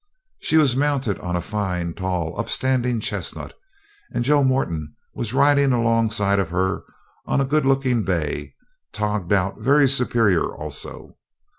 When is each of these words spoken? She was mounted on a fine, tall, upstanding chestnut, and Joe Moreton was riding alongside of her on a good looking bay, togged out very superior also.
She 0.39 0.57
was 0.57 0.75
mounted 0.75 1.19
on 1.19 1.35
a 1.35 1.41
fine, 1.41 1.93
tall, 1.93 2.35
upstanding 2.39 3.01
chestnut, 3.01 3.53
and 4.11 4.23
Joe 4.23 4.43
Moreton 4.43 4.95
was 5.13 5.31
riding 5.31 5.71
alongside 5.71 6.39
of 6.39 6.49
her 6.49 6.83
on 7.27 7.39
a 7.39 7.45
good 7.45 7.67
looking 7.67 8.01
bay, 8.03 8.55
togged 8.93 9.31
out 9.31 9.59
very 9.59 9.87
superior 9.87 10.55
also. 10.55 11.17